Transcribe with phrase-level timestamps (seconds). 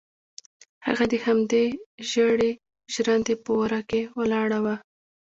[0.85, 1.65] هغه د همدې
[2.11, 2.51] زړې
[2.93, 4.75] ژرندې په وره کې ولاړه وه.